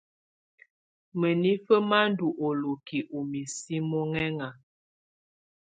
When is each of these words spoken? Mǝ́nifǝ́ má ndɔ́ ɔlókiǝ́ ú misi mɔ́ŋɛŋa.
Mǝ́nifǝ́ 1.19 1.79
má 1.89 1.99
ndɔ́ 2.11 2.31
ɔlókiǝ́ 2.45 3.07
ú 3.17 3.19
misi 3.29 3.75
mɔ́ŋɛŋa. 3.89 4.49